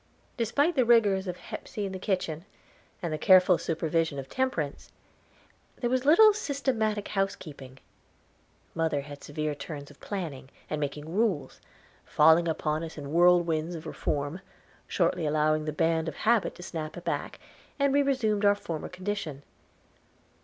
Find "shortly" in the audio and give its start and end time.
14.87-15.27